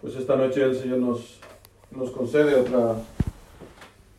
Pues 0.00 0.16
esta 0.16 0.34
noche 0.34 0.62
el 0.62 0.74
Señor 0.74 0.98
nos, 0.98 1.40
nos 1.90 2.10
concede 2.10 2.54
otra, 2.54 2.94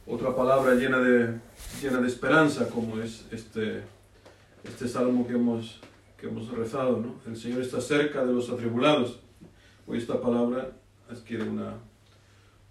otra 0.05 0.35
palabra 0.35 0.75
llena 0.75 0.99
de, 0.99 1.39
llena 1.81 1.99
de 1.99 2.07
esperanza, 2.07 2.69
como 2.69 3.01
es 3.01 3.25
este, 3.31 3.81
este 4.63 4.87
salmo 4.87 5.25
que 5.25 5.33
hemos, 5.33 5.79
que 6.19 6.27
hemos 6.27 6.51
rezado. 6.51 6.97
¿no? 6.97 7.15
El 7.25 7.35
Señor 7.35 7.61
está 7.61 7.81
cerca 7.81 8.23
de 8.23 8.31
los 8.31 8.51
atribulados. 8.51 9.21
Hoy 9.87 9.97
esta 9.97 10.21
palabra 10.21 10.69
adquiere 11.09 11.49
una, 11.49 11.73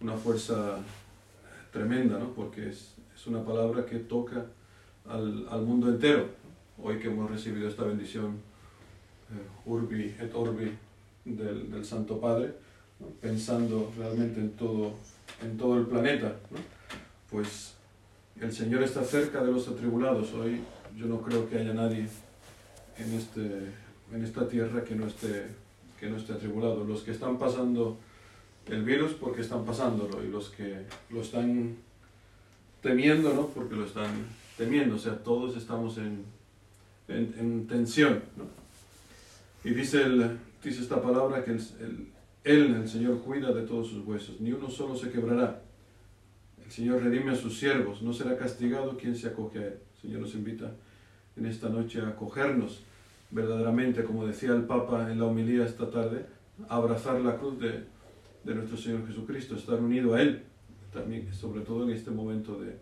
una 0.01 0.15
fuerza 0.15 0.77
tremenda, 1.73 2.17
¿no? 2.17 2.33
porque 2.33 2.69
es, 2.69 2.95
es 3.13 3.27
una 3.27 3.45
palabra 3.45 3.87
que 3.87 3.99
toca 3.99 4.47
al, 5.09 5.49
al, 5.51 5.63
mundo 5.63 5.89
entero. 5.89 6.27
Hoy 6.81 7.01
que 7.01 7.09
hemos 7.09 7.29
recibido 7.29 7.69
esta 7.69 7.83
bendición, 7.83 8.37
eh, 9.33 9.69
Urbi 9.69 10.15
et 10.21 10.33
Orbi 10.33 10.71
del, 11.25 11.73
del 11.73 11.85
Santo 11.85 12.21
Padre, 12.21 12.55
pensando 13.21 13.93
realmente 13.97 14.41
en 14.41 14.51
todo, 14.53 14.95
en 15.43 15.57
todo 15.57 15.79
el 15.79 15.87
planeta, 15.87 16.37
pues 17.31 17.75
el 18.41 18.53
Señor 18.53 18.83
está 18.83 19.05
cerca 19.05 19.43
de 19.43 19.53
los 19.53 19.69
atribulados. 19.69 20.33
Hoy 20.35 20.61
yo 20.97 21.07
no 21.07 21.21
creo 21.21 21.49
que 21.49 21.59
haya 21.59 21.75
nadie 21.75 22.09
en, 22.99 23.15
este, 23.15 23.73
en 24.13 24.25
esta 24.25 24.49
tierra 24.49 24.85
que 24.85 24.95
no, 24.95 25.07
esté, 25.07 25.47
que 25.99 26.09
no 26.09 26.17
esté 26.17 26.33
atribulado. 26.33 26.85
Los 26.85 27.03
que 27.03 27.11
están 27.11 27.39
pasando 27.39 27.99
el 28.67 28.83
virus 28.83 29.13
porque 29.13 29.43
están 29.43 29.65
pasándolo 29.65 30.23
y 30.25 30.29
los 30.29 30.51
que 30.51 30.87
lo 31.11 31.23
están 31.23 31.77
temiendo, 32.83 33.35
¿no? 33.35 33.49
Porque 33.49 33.75
lo 33.75 33.85
están 33.85 34.11
temiendo. 34.57 34.97
O 34.97 34.99
sea, 34.99 35.17
todos 35.19 35.57
estamos 35.57 35.99
en, 35.99 36.25
en, 37.09 37.35
en 37.39 37.67
tensión. 37.67 38.23
Y 39.65 39.71
dice, 39.71 40.03
el, 40.03 40.39
dice 40.63 40.83
esta 40.83 41.03
palabra 41.03 41.45
que 41.45 41.53
el, 41.53 42.09
Él, 42.45 42.75
el 42.75 42.89
Señor, 42.89 43.21
cuida 43.21 43.53
de 43.53 43.63
todos 43.63 43.89
sus 43.89 44.07
huesos. 44.07 44.41
Ni 44.41 44.53
uno 44.53 44.71
solo 44.71 44.97
se 44.97 45.11
quebrará. 45.11 45.63
El 46.65 46.71
Señor 46.71 47.03
redime 47.03 47.33
a 47.33 47.37
sus 47.37 47.59
siervos. 47.59 48.03
No 48.03 48.13
será 48.13 48.37
castigado 48.37 48.97
quien 48.97 49.17
se 49.17 49.29
acoge 49.29 49.59
a 49.59 49.67
Él. 49.67 49.79
El 49.95 50.01
Señor 50.01 50.21
nos 50.21 50.35
invita 50.35 50.73
en 51.37 51.47
esta 51.47 51.69
noche 51.69 52.01
a 52.01 52.09
acogernos 52.09 52.83
verdaderamente, 53.31 54.05
como 54.05 54.27
decía 54.27 54.51
el 54.53 54.65
Papa 54.65 55.11
en 55.11 55.19
la 55.19 55.27
homilía 55.27 55.65
esta 55.65 55.91
tarde, 55.91 56.27
a 56.69 56.77
abrazar 56.77 57.21
la 57.21 57.37
cruz 57.37 57.59
de, 57.61 57.85
de 58.45 58.55
nuestro 58.55 58.77
Señor 58.77 59.07
Jesucristo, 59.07 59.55
estar 59.55 59.79
unido 59.81 60.15
a 60.15 60.23
Él, 60.23 60.43
también, 60.93 61.33
sobre 61.33 61.61
todo 61.61 61.85
en 61.85 61.91
este 61.91 62.11
momento 62.11 62.61
de, 62.61 62.77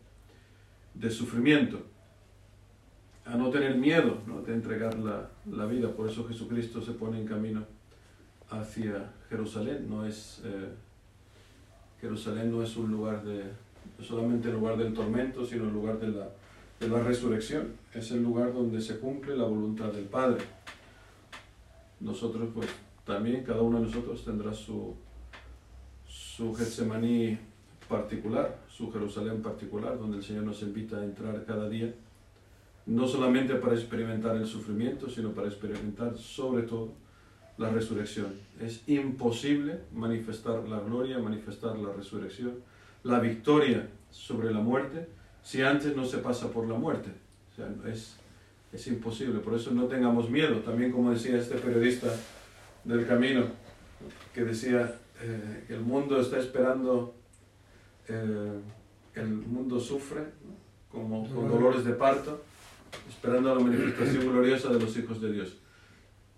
de 0.95 1.11
sufrimiento, 1.11 1.83
a 3.25 3.37
no 3.37 3.51
tener 3.51 3.77
miedo 3.77 4.23
¿no? 4.27 4.41
de 4.41 4.55
entregar 4.55 4.99
la, 4.99 5.31
la, 5.51 5.67
vida. 5.67 5.95
Por 5.95 6.09
eso 6.09 6.27
Jesucristo 6.27 6.81
se 6.81 6.93
pone 6.93 7.21
en 7.21 7.27
camino 7.27 7.67
hacia 8.51 9.13
Jerusalén. 9.29 9.87
No 9.89 10.05
es, 10.07 10.43
eh, 10.45 10.69
Jerusalén 12.01 12.51
no 12.51 12.63
es 12.63 12.77
un 12.77 12.91
lugar 12.91 13.25
de, 13.25 13.45
solamente 14.03 14.49
el 14.49 14.55
lugar 14.55 14.77
del 14.77 14.95
tormento, 14.95 15.45
sino 15.45 15.65
el 15.65 15.73
lugar 15.73 15.99
de 15.99 16.09
la, 16.09 16.29
de 16.81 16.89
la 16.89 17.03
resurrección. 17.03 17.73
Es 17.93 18.11
el 18.11 18.23
lugar 18.23 18.53
donde 18.53 18.81
se 18.81 18.99
cumple 18.99 19.37
la 19.37 19.45
voluntad 19.45 19.93
del 19.93 20.05
Padre. 20.05 20.45
Nosotros, 22.01 22.49
pues, 22.55 22.69
también 23.05 23.43
cada 23.45 23.63
uno 23.63 23.79
de 23.79 23.87
nosotros 23.87 24.25
tendrá 24.25 24.53
su, 24.53 24.95
su 26.07 26.57
particular, 27.89 28.59
su 28.69 28.93
Jerusalén 28.93 29.43
particular, 29.43 29.99
donde 29.99 30.19
el 30.19 30.23
Señor 30.23 30.45
nos 30.45 30.63
invita 30.63 30.99
a 30.99 31.05
entrar 31.05 31.45
cada 31.45 31.69
día, 31.69 31.93
no 32.87 33.07
solamente 33.09 33.55
para 33.55 33.75
experimentar 33.75 34.37
el 34.37 34.47
sufrimiento, 34.47 35.09
sino 35.09 35.33
para 35.33 35.49
experimentar 35.49 36.17
sobre 36.17 36.63
todo 36.63 36.93
la 37.59 37.71
resurrección. 37.71 38.35
Es 38.61 38.89
imposible 38.89 39.81
manifestar 39.93 40.67
la 40.69 40.81
gloria, 40.81 41.19
manifestar 41.19 41.77
la 41.77 41.93
resurrección, 41.93 42.55
la 43.03 43.19
victoria 43.19 43.89
sobre 44.11 44.53
la 44.53 44.61
muerte, 44.61 45.09
si 45.43 45.63
antes 45.63 45.95
no 45.95 46.07
se 46.07 46.19
pasa 46.19 46.51
por 46.51 46.67
la 46.67 46.75
muerte. 46.75 47.11
O 47.53 47.57
sea, 47.57 47.69
es, 47.93 48.17
es 48.73 48.87
imposible, 48.87 49.41
por 49.41 49.55
eso 49.55 49.73
no 49.73 49.85
tengamos 49.87 50.31
miedo. 50.31 50.61
También 50.61 50.93
como 50.93 51.11
decía 51.11 51.39
este 51.39 51.57
periodista 51.57 52.09
del 52.85 53.07
camino, 53.07 53.47
que 54.33 54.45
decía, 54.45 54.95
eh, 55.21 55.65
que 55.67 55.75
el 55.75 55.81
mundo 55.81 56.21
está 56.21 56.39
esperando, 56.39 57.15
eh, 58.09 58.61
el 59.15 59.29
mundo 59.29 59.81
sufre 59.81 60.23
como 60.91 61.29
con 61.35 61.49
dolores 61.49 61.85
de 61.85 61.93
parto, 61.93 62.43
esperando 63.09 63.55
la 63.55 63.61
manifestación 63.61 64.31
gloriosa 64.31 64.71
de 64.71 64.81
los 64.81 64.97
hijos 64.97 65.21
de 65.21 65.33
Dios. 65.33 65.57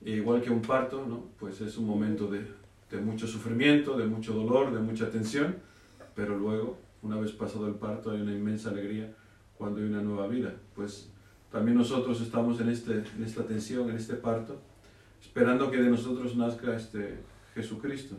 E 0.05 0.13
igual 0.13 0.41
que 0.41 0.51
un 0.51 0.63
parto, 0.63 1.05
¿no? 1.07 1.25
pues 1.39 1.61
es 1.61 1.77
un 1.77 1.87
momento 1.87 2.27
de, 2.27 2.47
de, 2.91 3.01
mucho 3.01 3.27
sufrimiento, 3.27 3.99
de 3.99 4.07
mucho 4.07 4.33
dolor, 4.33 4.73
de 4.73 4.81
mucha 4.81 5.11
tensión, 5.11 5.57
pero 6.15 6.39
luego, 6.39 6.79
una 7.03 7.19
vez 7.19 7.33
pasado 7.33 7.67
el 7.67 7.75
parto, 7.75 8.11
hay 8.11 8.21
una 8.21 8.33
inmensa 8.33 8.71
alegría 8.71 9.13
cuando 9.57 9.81
hay 9.81 9.87
una 9.87 10.03
nueva 10.03 10.27
vida. 10.27 10.55
Pues 10.75 11.11
también 11.53 11.77
nosotros 11.77 12.21
estamos 12.21 12.61
en, 12.61 12.71
este, 12.71 12.93
en 13.17 13.25
esta 13.25 13.45
tensión, 13.45 13.91
en 13.91 13.97
este 13.97 14.15
parto, 14.15 14.59
esperando 15.21 15.71
que 15.71 15.79
de 15.79 15.91
nosotros 15.91 16.37
nazca 16.37 16.75
este 16.75 17.19
Jesucristo 17.55 18.17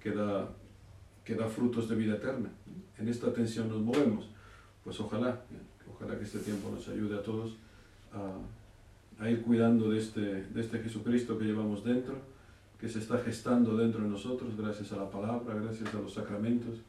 que 0.00 0.10
da, 0.12 0.48
que 1.24 1.34
da 1.34 1.46
frutos 1.46 1.88
de 1.88 1.96
vida 1.96 2.14
eterna. 2.14 2.50
En 2.98 3.08
esta 3.08 3.32
tensión 3.32 3.68
nos 3.68 3.80
movemos. 3.80 4.28
Pues 4.82 4.98
ojalá, 5.00 5.40
ojalá 5.94 6.18
que 6.18 6.24
este 6.24 6.40
tiempo 6.40 6.70
nos 6.70 6.88
ayude 6.88 7.16
a 7.16 7.22
todos 7.22 7.56
a, 8.12 8.32
a 9.20 9.28
ir 9.28 9.42
cuidando 9.42 9.90
de 9.90 9.98
este, 9.98 10.44
de 10.44 10.60
este 10.60 10.78
Jesucristo 10.78 11.38
que 11.38 11.44
llevamos 11.44 11.84
dentro, 11.84 12.18
que 12.78 12.88
se 12.88 12.98
está 12.98 13.18
gestando 13.18 13.76
dentro 13.76 14.02
de 14.02 14.08
nosotros 14.08 14.56
gracias 14.56 14.92
a 14.92 14.96
la 14.96 15.10
palabra, 15.10 15.54
gracias 15.54 15.94
a 15.94 16.00
los 16.00 16.14
sacramentos 16.14 16.80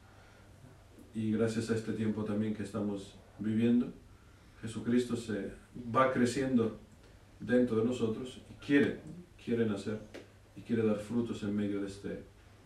y 1.14 1.34
gracias 1.34 1.70
a 1.70 1.76
este 1.76 1.92
tiempo 1.92 2.24
también 2.24 2.54
que 2.54 2.64
estamos 2.64 3.16
viviendo. 3.38 3.92
Jesucristo 4.62 5.18
se 5.18 5.52
va 5.94 6.14
creciendo 6.14 6.80
dentro 7.42 7.78
de 7.78 7.86
nosotros 7.86 8.42
y 8.50 8.66
quiere, 8.66 9.02
quiere 9.44 9.66
nacer 9.66 10.00
y 10.56 10.62
quiere 10.62 10.86
dar 10.86 11.00
frutos 11.00 11.44
en 11.44 11.54
medio 11.54 11.82
de 11.82 11.88
este, 11.88 12.24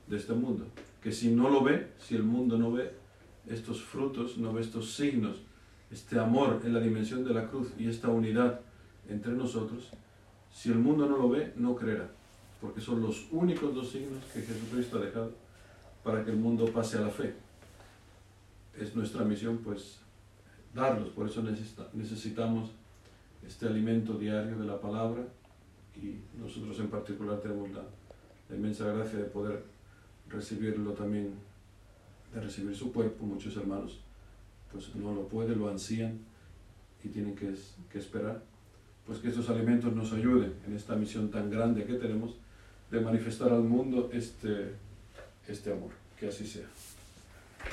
de 0.07 0.15
este 0.15 0.33
mundo. 0.33 0.67
Que 1.01 1.11
si 1.11 1.33
no 1.33 1.49
lo 1.49 1.63
ve, 1.63 1.87
si 1.97 2.15
el 2.15 2.23
mundo 2.23 2.59
no 2.59 2.71
ve 2.71 2.91
estos 3.47 3.81
frutos, 3.81 4.37
no 4.37 4.53
ve 4.53 4.61
estos 4.61 4.93
signos, 4.93 5.41
este 5.89 6.19
amor 6.19 6.61
en 6.63 6.73
la 6.73 6.79
dimensión 6.79 7.23
de 7.23 7.33
la 7.33 7.47
cruz 7.47 7.73
y 7.79 7.87
esta 7.87 8.09
unidad 8.09 8.59
entre 9.09 9.33
nosotros, 9.33 9.89
si 10.53 10.69
el 10.69 10.79
mundo 10.79 11.05
no 11.07 11.17
lo 11.17 11.29
ve, 11.29 11.53
no 11.55 11.75
creerá. 11.75 12.09
Porque 12.61 12.81
son 12.81 13.01
los 13.01 13.27
únicos 13.31 13.75
dos 13.75 13.91
signos 13.91 14.23
que 14.33 14.41
Jesucristo 14.41 14.97
ha 14.97 15.05
dejado 15.05 15.31
para 16.03 16.23
que 16.23 16.31
el 16.31 16.37
mundo 16.37 16.65
pase 16.71 16.97
a 16.97 17.01
la 17.01 17.09
fe. 17.09 17.33
Es 18.79 18.95
nuestra 18.95 19.23
misión, 19.23 19.59
pues, 19.63 19.99
darlos. 20.73 21.09
Por 21.09 21.27
eso 21.27 21.43
necesitamos 21.93 22.71
este 23.45 23.67
alimento 23.67 24.13
diario 24.13 24.57
de 24.57 24.65
la 24.65 24.79
palabra 24.79 25.23
y 25.95 26.19
nosotros 26.39 26.79
en 26.79 26.89
particular 26.89 27.39
tenemos 27.39 27.69
la, 27.71 27.83
la 28.49 28.55
inmensa 28.55 28.85
gracia 28.85 29.19
de 29.19 29.25
poder 29.25 29.63
recibirlo 30.29 30.93
también, 30.93 31.33
de 32.33 32.41
recibir 32.41 32.75
su 32.75 32.91
cuerpo, 32.91 33.25
muchos 33.25 33.55
hermanos 33.55 33.99
pues 34.75 34.93
no 34.95 35.13
lo 35.13 35.27
pueden, 35.27 35.59
lo 35.59 35.69
ansían 35.69 36.19
y 37.01 37.07
tienen 37.07 37.35
que, 37.35 37.55
que 37.89 37.99
esperar, 37.99 38.43
pues 39.05 39.19
que 39.19 39.29
estos 39.29 39.49
alimentos 39.49 39.93
nos 39.93 40.11
ayuden 40.13 40.53
en 40.67 40.75
esta 40.75 40.95
misión 40.95 41.29
tan 41.29 41.49
grande 41.49 41.85
que 41.85 41.93
tenemos 41.93 42.35
de 42.89 42.99
manifestar 43.01 43.51
al 43.51 43.63
mundo 43.63 44.09
este, 44.11 44.71
este 45.47 45.71
amor, 45.71 45.91
que 46.19 46.27
así 46.27 46.45
sea. 46.45 46.67